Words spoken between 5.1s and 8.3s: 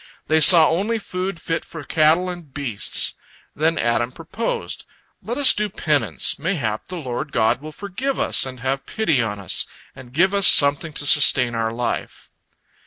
"Let us do penance, mayhap the Lord God will forgive